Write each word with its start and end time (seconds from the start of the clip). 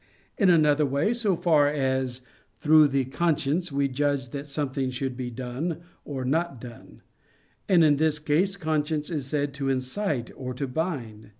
In 0.39 0.49
another 0.49 0.83
way, 0.83 1.13
so 1.13 1.35
far 1.35 1.67
as 1.67 2.21
through 2.57 2.87
the 2.87 3.05
conscience 3.05 3.71
we 3.71 3.87
judge 3.87 4.29
that 4.29 4.47
something 4.47 4.89
should 4.89 5.15
be 5.15 5.29
done 5.29 5.81
or 6.05 6.25
not 6.25 6.59
done; 6.59 7.03
and 7.69 7.83
in 7.83 7.97
this 7.97 8.15
sense, 8.17 8.57
conscience 8.57 9.11
is 9.11 9.27
said 9.27 9.53
to 9.53 9.69
incite 9.69 10.31
or 10.35 10.55
to 10.55 10.67
bind. 10.67 11.29